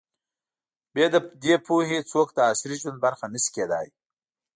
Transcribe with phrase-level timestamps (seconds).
[0.93, 3.87] بې له دې پوهې، څوک د عصري ژوند برخه نه شي کېدای.